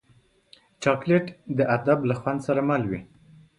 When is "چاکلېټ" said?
0.83-1.25